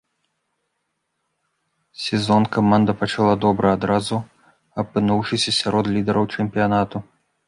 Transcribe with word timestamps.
Сезон 1.91 2.47
каманда 2.55 2.95
пачала 3.01 3.35
добра, 3.45 3.67
адразу 3.77 4.15
апынуўшыся 4.85 5.55
сярод 5.61 5.91
лідараў 5.97 6.25
чэмпіянату. 6.37 6.97